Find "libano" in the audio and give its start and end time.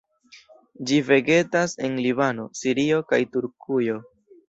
2.07-2.49